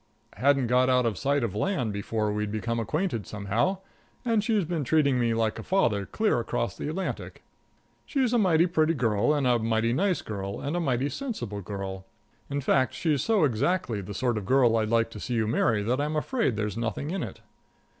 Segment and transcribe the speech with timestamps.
[0.33, 3.77] Hadn't got out of sight of land before we'd become acquainted somehow,
[4.25, 7.43] and she's been treating me like a father clear across the Atlantic.
[8.07, 12.03] She's a mighty pretty girl, and a mighty nice girl, and a mighty sensible girl
[12.49, 15.83] in fact she's so exactly the sort of girl I'd like to see you marry
[15.83, 17.41] that I'm afraid there's nothing in it.